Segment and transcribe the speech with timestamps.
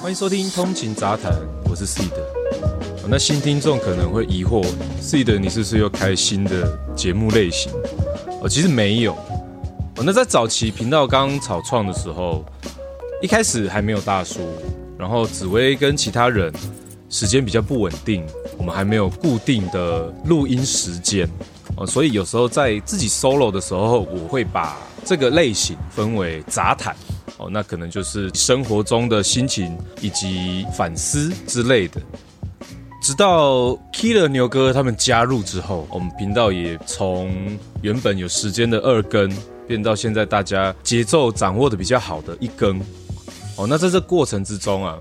[0.00, 1.30] 欢迎收听《通勤杂谈》，
[1.68, 2.10] 我是 Seed。
[3.06, 4.66] 那新听众可能会疑惑
[4.98, 7.70] ，Seed 你是不是又开新的节目类型？
[8.40, 9.12] 哦，其实没有。
[9.12, 12.42] 哦，那在早期频道刚草创的时候，
[13.20, 14.40] 一开始还没有大叔，
[14.98, 16.50] 然后紫薇跟其他人
[17.10, 18.24] 时间比较不稳定，
[18.56, 21.28] 我们还没有固定的录音时间。
[21.76, 26.96] 哦，所以有时候在自己 solo 的时候，我会把这个类型分为杂谈。
[27.40, 32.00] 哦，那可能就是生活中的心情以及反思之类的。
[33.02, 39.34] 直到 Killer 牛哥他们加入之后，我们频道也从原本有时间的二更，
[39.66, 42.78] 变到现在大家节奏掌握的比较好的一更。
[43.56, 44.98] 哦，那在这过程之中啊，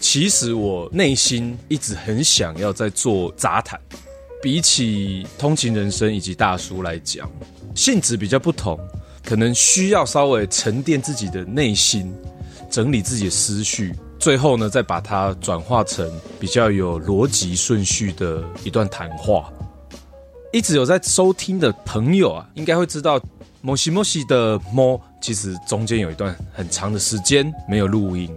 [0.00, 3.78] 其实我内心一直很想要在做杂谈。
[4.40, 7.28] 比起通勤人生以及大叔来讲，
[7.74, 8.78] 性质比较不同。
[9.24, 12.14] 可能需要稍微沉淀自己的内心，
[12.70, 19.50] 整理自己的思绪，最后呢，再把它转化成比较有逻辑顺序的一段谈话。
[20.52, 23.18] 一直有在收听的朋友啊，应该会知道，
[23.62, 28.30] 摩西摩西的摩，其实中间有一段很长的时间没有录音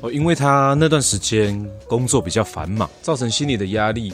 [0.00, 4.12] 哦，因为他那段时间工作比较繁忙，造成心理的压力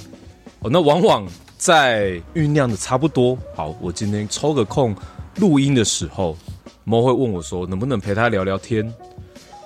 [0.60, 0.68] 哦。
[0.70, 4.94] 那往往在酝酿的差不多，好，我今天抽个空。
[5.38, 6.36] 录音的时候，
[6.84, 8.92] 猫会问我说：“能不能陪他聊聊天？”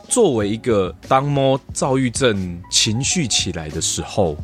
[0.08, 4.36] 作为一个当猫躁郁症情绪起来的时候，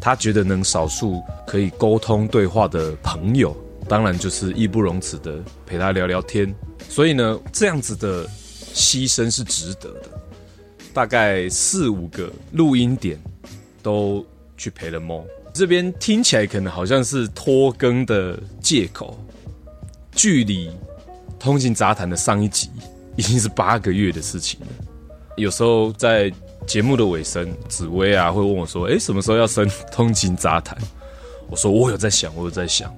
[0.00, 3.56] 他觉得能少数可以沟通对话的朋友，
[3.88, 6.52] 当然就是义不容辞的陪他聊聊天。
[6.88, 8.26] 所以呢，这样子的
[8.74, 10.10] 牺牲是值得的。
[10.92, 13.16] 大概四五个录音点
[13.80, 19.16] 都去陪了猫，这边听起来可能好像是拖更的借口。
[20.14, 20.70] 距离
[21.38, 22.70] 通勤杂谈的上一集
[23.16, 24.66] 已经是八个月的事情了。
[25.36, 26.32] 有时候在
[26.66, 30.76] 节目的尾声，紫薇啊会问我说：“哎，什么时候要升通勤杂谈？”
[31.50, 32.94] 我说：“我有在想，我有在想。”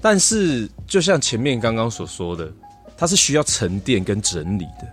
[0.00, 2.50] 但是就像前面刚刚所说的，
[2.96, 4.92] 它是需要沉淀跟整理的。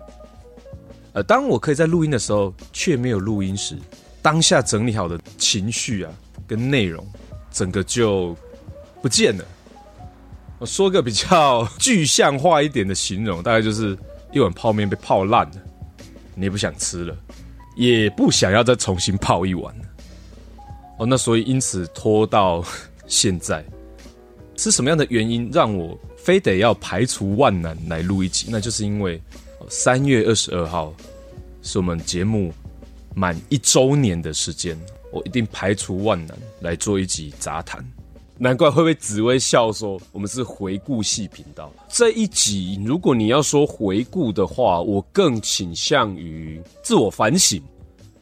[1.14, 3.76] 呃，当我可以在录音的时候，却没有录音时，
[4.22, 6.12] 当下整理好的情绪啊
[6.46, 7.04] 跟内容，
[7.52, 8.38] 整个就
[9.02, 9.44] 不见了。
[10.60, 13.98] 我说个比较具象化一点的形容，大概就是
[14.34, 15.56] 一碗泡面被泡烂了，
[16.36, 17.18] 你也不想吃了，
[17.78, 19.86] 也不想要再重新泡一碗了。
[20.98, 22.62] 哦，那所以因此拖到
[23.08, 23.64] 现在，
[24.58, 28.48] 是什么样的原因让我非得要排除万难来录一集？
[28.50, 29.22] 那就是因为
[29.70, 30.94] 三月二十二号
[31.62, 32.54] 是我们节目
[33.16, 34.78] 满一周年的时间，
[35.10, 37.82] 我一定排除万难来做一集杂谈。
[38.42, 41.70] 难怪会被紫薇笑说我们是回顾系频道。
[41.90, 47.62] 这一集，如果你要说回顾的话，我更倾向于自我反省，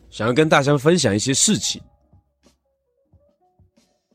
[0.09, 1.79] 想要跟大家分享一些事情。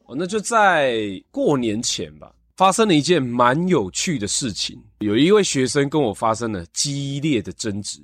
[0.06, 4.76] 哦，那就在过年前吧，发生了一件蛮有趣的事情。
[4.98, 8.00] 有一位学生跟我发生了激烈的争执，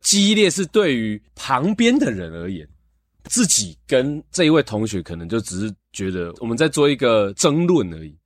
[0.00, 2.66] 激烈是对于旁边的人而言。
[3.24, 8.16] 自己跟这一位同学可能就只是觉得我们在做一个争论而已。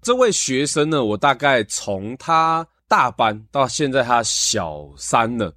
[0.00, 5.52] 这位学生呢，我大概从他大班到现在他小三了，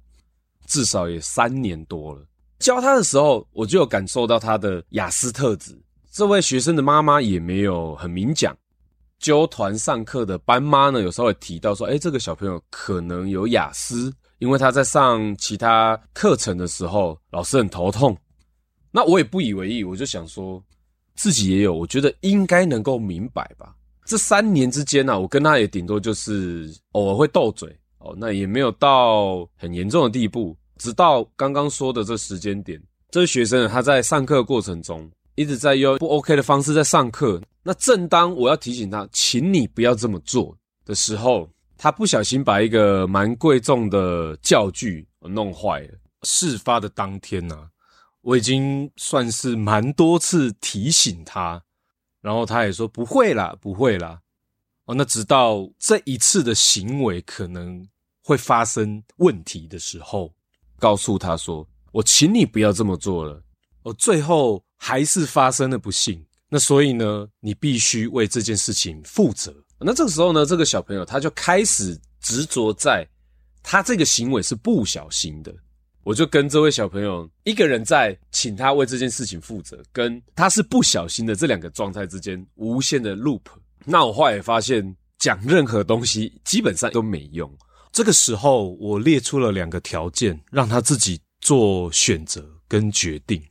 [0.66, 2.26] 至少也三年多了。
[2.58, 5.80] 教他的时候，我就有感受到他的雅斯特质。
[6.10, 8.56] 这位学生的妈妈也没有很明讲。
[9.18, 18.16] 纠团上课的班妈呢，有时候会提到说：“诶，这个小朋友可能有雅思，因为他在上其他课程的时候，老师很头痛。”
[18.90, 20.62] 那我也不以为意，我就想说，
[21.14, 23.74] 自己也有，我觉得应该能够明白吧。
[24.04, 30.56] 这三年之间呢、啊，我跟他也顶多就是偶尔会斗嘴哦，那也没有到很严重的地步。
[30.78, 37.40] 直到刚刚说的这时间点，这个学生他在上课过程中一直在用不 OK 的方式在上课。
[37.62, 41.48] 那正当我要提醒他，请你不要这么做的时候，
[41.78, 45.94] 他不小心把一个蛮贵重的教具弄坏了。
[46.24, 47.68] 事发的当天呢、
[48.22, 51.62] 我已经算是蛮多次提醒他，
[52.20, 54.20] 然后他也说不会啦，不会啦。
[54.86, 57.86] 哦，那直到这一次的行为可能
[58.22, 60.32] 会发生问题的时候，
[60.78, 63.42] 告诉他说：“我请你不要这么做了。”
[63.82, 66.24] 哦，最后还是发生了不幸。
[66.48, 69.54] 那所以呢，你必须为这件事情负责。
[69.78, 73.04] 那这个时候呢，这个小朋友他就开始执着在
[73.62, 75.52] 他这个行为是不小心的。
[76.04, 83.42] 我就跟这位小朋友一个人在请他为这件事情负责，跟他是不小心的这两个状态之间无限的 loop。
[83.84, 87.50] 那我后来也发现，讲任何东西基本上都没用。
[87.92, 93.42] 这个时候，我列出了两个条件，让他自己做选择跟决定。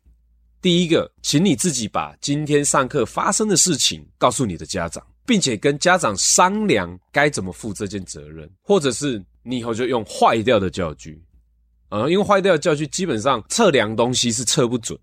[0.61, 11.21] 第一个，请你自己把今天上课发生的事情告诉你的家长，并且跟家长商量该怎么负这件责任，或者是你以后就用坏掉的教具，
[11.91, 14.97] 啊、因为坏掉的教具基本上测量东西是测不准，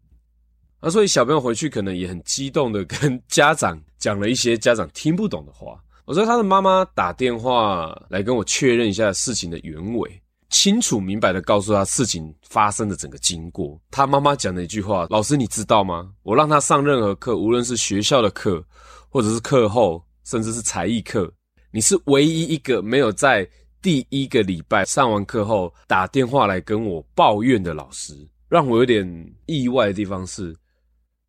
[0.81, 5.79] 啊，所以小朋友回去可能也很激动的跟家长讲了一些家长听不懂的话。
[6.07, 10.11] 我说他的妈妈打电话来跟我确认一下事情的原委。
[10.51, 13.79] 清楚明白的告诉他事情发生的整个经过。
[13.91, 16.11] 他妈妈讲的一句话：“老师，你知道吗？
[16.23, 18.65] 我让他上任何课，无论是学校的课，
[19.11, 21.31] 或者是课后，甚至是才艺课，
[21.71, 23.47] 你是唯一一个没有在
[23.81, 28.15] 第一个礼拜上完课后打电话来跟我抱怨的老师。
[28.49, 29.07] 让我有点
[29.45, 30.57] 意外的地方是，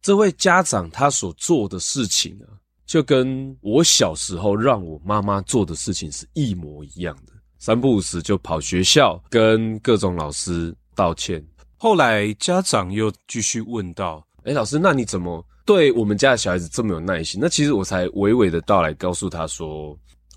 [0.01, 2.47] 这位家长他所做的事情啊，
[2.85, 11.45] 就跟我小时候让我妈妈做的事情是一模一样的。”三不五时就跑学校跟各种老师道歉。
[11.75, 19.93] 后来家长又继续问道：“诶，老师，那你怎么对我们家的小孩子这么有耐心？”那其实我才娓娓的道来告诉他说：“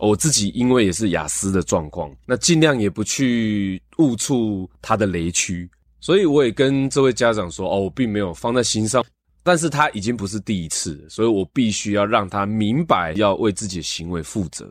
[0.09, 5.71] 我自己因为也是雅思的状况，那尽量也不去误触他的雷区，
[6.01, 9.05] 所以我也跟这位家长说：哦，我并没有放在心上，
[9.45, 14.69] 但是他已经不是第一次，所以我必须要让他明白要为自己的行为负责。”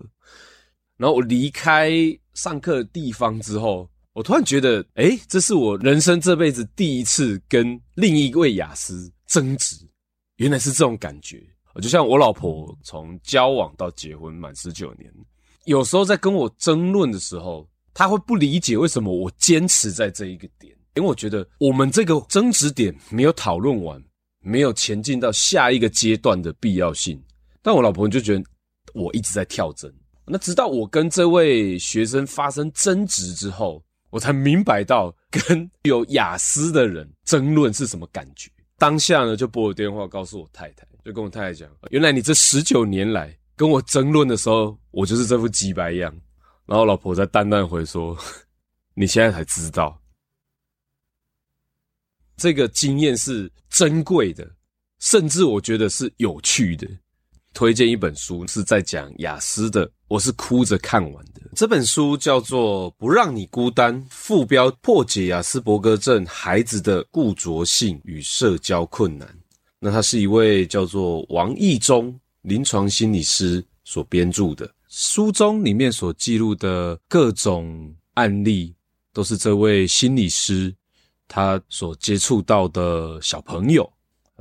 [0.98, 1.94] 然后我离开
[2.34, 9.78] 上课的地方之后，我突然觉得，诶，这是我人生这辈子第一次跟另一位雅思争执，
[10.36, 11.42] 原来是这种感觉。
[11.80, 15.10] 就像我老婆从交往到结婚满十九年，
[15.66, 24.04] 有时候在跟我争论的时候，她会不理解为什么我坚持在这一个点，因为我觉得我们这个争执点没有讨论完，
[24.42, 27.22] 没有前进到下一个阶段的必要性。
[27.62, 28.44] 但我老婆就觉得
[28.94, 29.94] 我一直在跳针。
[30.26, 38.50] 那直到我跟这位学生发生争执之后，我才明白到跟有雅思的人争论是什么感觉。
[38.78, 46.16] 当下呢，就拨了电话告诉我太太，就跟我太太讲：原来你这十九年来跟我争论的时候，我就是这副鸡白样。
[46.66, 48.18] 然后老婆在淡淡回说：
[48.94, 50.02] 你现在才知道，
[52.38, 54.50] 这个经验是珍贵的，
[55.00, 56.88] 甚至我觉得是有趣的。
[57.54, 59.92] 推荐一本书，是在讲雅思的。
[60.08, 61.42] 我是哭着看完的。
[61.54, 69.28] 这本书叫做《不让你孤单》，副标破解雅斯伯格症孩子的固着性与社交困难。
[69.84, 74.72] 那他是一位叫做王义忠临床心理师所编著的。
[74.90, 78.76] 书中里面所记录的各种案例，
[79.12, 80.72] 都是这位心理师
[81.28, 83.92] 他所接触到的小朋友，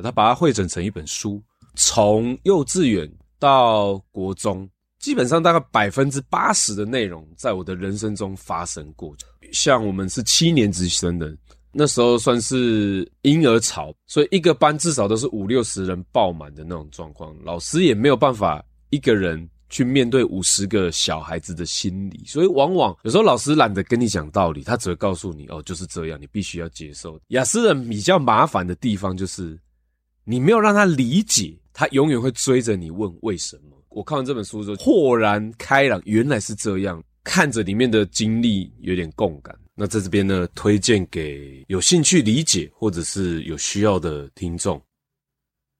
[0.02, 1.42] 他把它汇整成一本书。
[1.74, 9.16] 从幼稚园到国中，基本上大概百分之八十的内容在我的人生中发生过。
[9.52, 11.34] 像我们是七年级生的，
[11.72, 17.34] 那时候算是婴儿潮，所以一个班至少都是五六十人爆满的那种状况。
[17.44, 29.56] 老师也没有办法一个人去面对五十个小孩子的心理，所以往往有时候老师懒得跟你讲道理，他只会告诉你：“哦，就是这样，你必须要接受。”雅思人比较麻烦的地方就是，
[30.24, 31.56] 你没有让他理解。
[31.72, 33.76] 他永远会追着你问为什么。
[33.90, 37.02] 我看完这本书之后，豁然开朗，原来是这样。
[37.22, 39.56] 看着里面的经历，有点共感。
[39.80, 44.78] 那在这边呢，推荐给有兴趣理解或者是有需要的听众。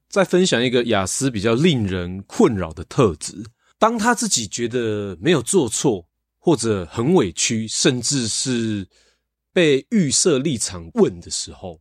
[0.09, 3.35] 再分享一个雅思比较令人困扰的特质：
[3.79, 6.03] 当他自己觉得没有做错，
[6.39, 8.89] 或者很委屈，甚至是
[9.53, 11.79] 被预设立场问的时候。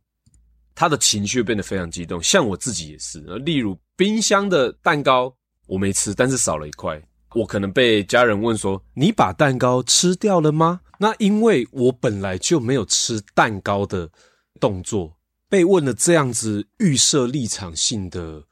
[0.74, 3.20] 他的情绪变得非常激动，像我自己也是。
[3.38, 5.34] 例如冰箱的蛋糕
[5.66, 7.02] 我没吃，但是少了一块，
[7.34, 14.10] 我可能被家人问说：“你把蛋糕吃掉了吗？”那因为我本来就没有吃蛋糕的
[14.58, 15.16] 动作，
[15.48, 18.42] 被问了这样子预设立场性的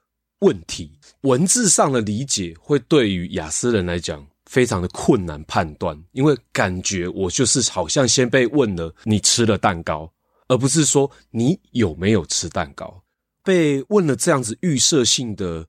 [0.41, 10.11] 问题，文字上的理解会对于雅思人来讲非常的困难判断，因为感觉我就是好像先被问了你吃了蛋糕。
[10.51, 13.03] 而不是说你有没有吃蛋糕。
[13.45, 15.67] 被问了这样子预设性的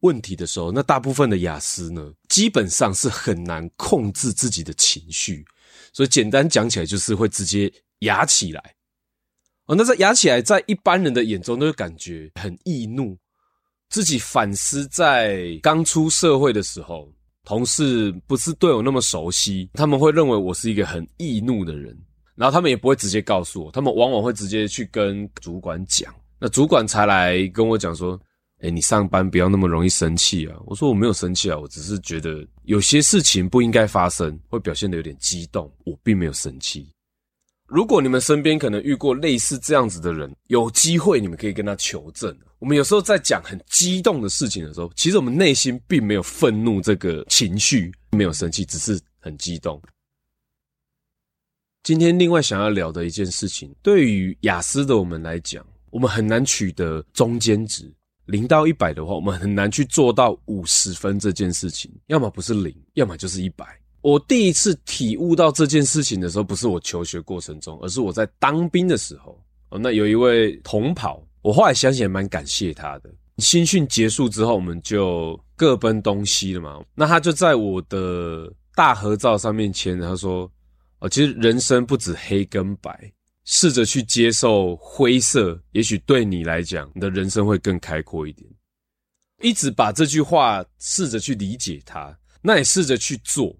[0.00, 5.44] 问题的时候，那大部分的雅思呢，基本上是很难控制自己的情绪，
[5.92, 8.74] 所以简单讲起来就是会直接哑起来。
[9.66, 13.16] 哦，那在哑起来，在一般人的眼中都会感觉很易怒。
[13.88, 17.12] 自己反思在刚出社会的时候，
[17.44, 21.96] 同事不是对我那么熟悉，他们会认为我是一个很易怒的人。
[22.36, 28.18] 然后他们也不会直接告诉我，他们往往会直接去跟主管讲，那主管才来跟我讲说
[28.60, 36.90] ：“诶，你上班不要那么容易生气啊。”我说：“我没有生气啊，我只是觉得有些事情不应该发生，会表现得有点激动，我并没有生气。”
[37.66, 42.36] 如果你们身边可能遇过类似这样子的人，有机会你们可以跟他求证。
[42.58, 49.80] 我们有时候在讲很激动的事情的时候，其实我们内心并没有愤怒这个情绪，没有生气，只是很激动。
[51.84, 57.90] 今天另外想要聊的一件事情，对于雅思的我们来讲，我们很难取得中间值。
[58.30, 63.66] 零到一百的话，我们很难去做到五十分这件事情，要么不是零，要么就是一百。
[64.02, 69.36] 我第一次体悟到这件事情的时候，不是我求学过程中，而是我在当兵的时候。
[69.70, 73.10] 哦，那有一位同袍，我后来想起来蛮感谢他的。
[73.38, 76.80] 新训结束之后，我们就各奔东西了嘛。
[76.94, 80.50] 那他就在我的大合照上面签，他说
[81.00, 83.12] ：“哦，其实人生不止黑跟白，
[83.52, 88.48] 试着去接受灰色，也许对你来讲，你的人生会更开阔一点。”
[89.42, 93.52] 一直把这句话试着去理解它，那也试着去做。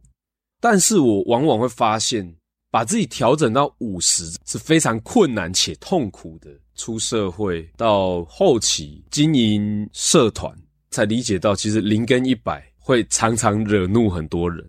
[0.60, 2.32] 但是我往往会发现，
[2.70, 6.50] 把自己调整到五十是非常困难且痛苦的。
[6.76, 10.56] 出社会到后期经营社团，
[10.90, 14.64] 才理解到其实零跟一百会常常惹怒很多人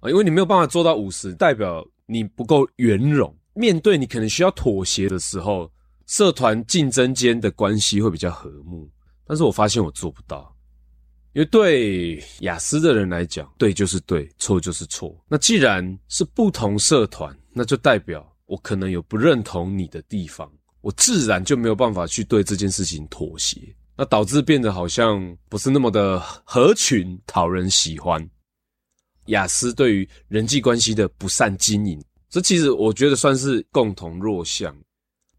[0.00, 3.34] 啊，因为你没有办法做到五十，代表你不够圆融。
[3.58, 5.68] 面对你可能需要妥协的时候，
[6.06, 8.88] 社团竞争间的关系会比较和睦。
[9.26, 10.54] 但是我发现我做不到。
[11.34, 15.14] 因为对雅思的人来讲，对就是对，错就是错。
[15.28, 20.50] 那既然是不同社团，那就代表我可能有不认同你的地方，
[20.80, 23.60] 我自然就没有办法去对这件事情妥协。
[23.96, 28.24] 那导致变得好像不是那么的合群，讨人喜欢。
[29.26, 34.76] 雅思对于人际关系的不善经营，这其实我觉得算是共同弱项。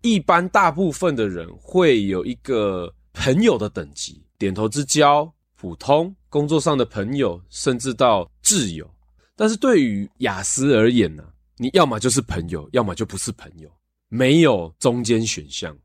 [0.02, 5.32] 一般大部分的人会有一个朋友的等级，点头之交。
[5.62, 8.90] 普通工作上的朋友，甚至到挚友，
[9.36, 11.22] 但是对于雅思而言呢、
[11.58, 13.70] 你要么就是朋友，要么就不是朋友，
[14.08, 15.78] 没有中间选项。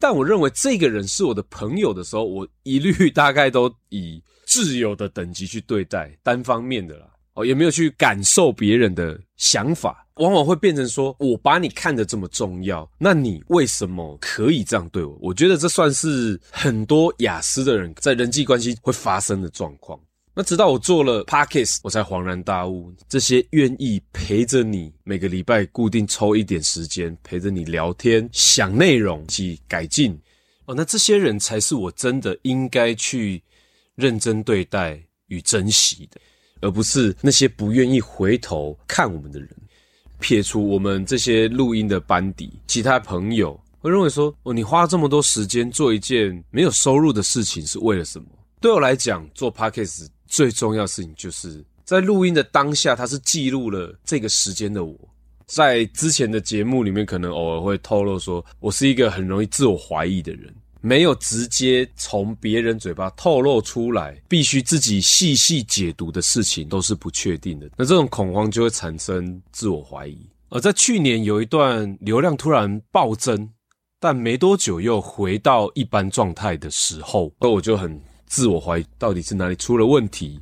[0.00, 7.08] 但我认为这个人是我的朋友的时候，我一律大概都以挚友的等级去对待，单方面的啦。
[7.34, 15.16] 哦，也没有去感受别人的想法，往往会变成说，我把你看得这么重要，那你为什么可以这样对我？
[15.20, 19.98] 我觉得这算是很多雅思的人在人际关系会发生的状况。
[20.34, 30.18] 那直到我做了 Podcast，我才恍然大悟，这些愿意陪着你每个礼拜固定抽一点时间陪着你聊天、想内容及改进
[30.64, 33.42] 哦，那这些人才是我真的应该去
[33.94, 36.18] 认真对待与珍惜的。
[36.62, 39.48] 而不是那些不愿意回头看我们的人，
[40.18, 48.24] 撇除我们这些录音的班底，其他朋友会认为说：哦，你花这么多时间做一件没有收入的事情是为了什么？
[48.60, 54.96] 对我来讲，做 Podcast 最重要的事情就是在录音的当下，它是记录了这个时间的我。
[55.46, 60.54] 在之前的节目里面，可能偶尔会透露说我是一个很容易自我怀疑的人。
[60.84, 67.70] 没有直接从别人嘴巴透露出来，必须自己细细解读的事情都是不确定的。
[67.76, 70.18] 那这种恐慌就会产生自我怀疑。
[70.48, 73.48] 而在去年有一段流量突然暴增，
[74.00, 80.40] 但没多久又回到一般状态的时候，那我就很自我怀疑，到底是哪里出了问题。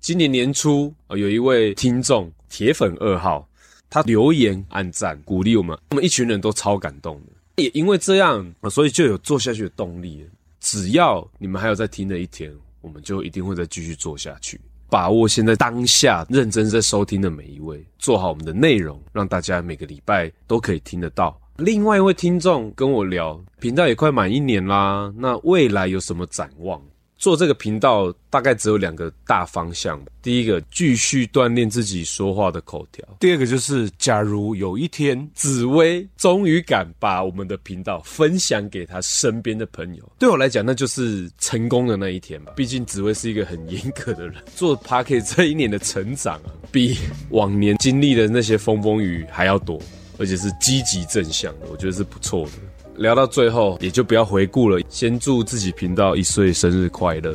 [0.00, 3.48] 今年年初，有一位听众铁粉二号，
[3.90, 7.32] 他留言按赞鼓励我们，我们一群人都超感动的。
[7.56, 10.26] 也因为这样，所以就有做下去的动力。
[10.60, 14.60] 只要你们还有在听的一天，我们就一定会再继续做下去。
[14.88, 21.40] 把握现在当下认真在收听的每一位，做好我们的内容，让大家每个礼拜都可以听得到。
[21.56, 26.80] 另外一位听众跟我聊，频道也快满一年啦，那未来有什么展望？
[27.18, 42.52] 做这个频道大概只有两个大方向，第一个继续锻炼自己说话的口条，第二个就是假如有一天紫薇终于敢把我们的频道分享给他身边的朋友，对我来讲那就是成功的那一天吧。
[42.54, 46.98] 毕竟紫薇是一个很严格的人， 做 Podcast 这一年的成长啊，比
[47.30, 49.80] 往年经历的那些风风雨雨还要多，
[50.18, 52.52] 而且是积极正向的，我觉得是不错的。
[52.98, 54.80] 聊到最后，也就不要回顾了。
[54.88, 57.34] 先祝自己频道一岁生日快乐，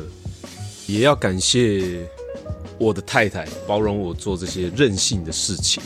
[0.86, 2.00] 也要感谢
[2.78, 5.82] 我的太太包容我做这些任性的事情。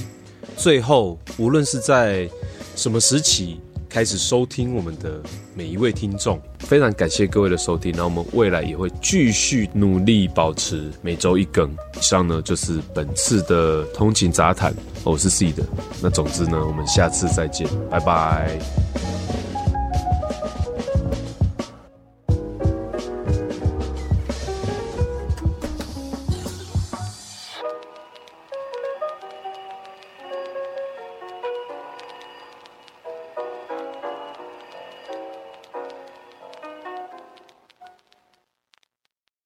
[0.56, 2.28] 最后，无论是在
[2.75, 5.21] 什么时期开始收听我们的
[5.54, 7.92] 每一位听众，非常感谢各位的收听。
[7.95, 11.71] 那我们未来也会继续努力保持每周一更。
[11.71, 15.62] 以上呢就是本次的通勤杂谈，我是 C 的。
[16.02, 18.59] 那总之呢，我们下次再见，拜拜。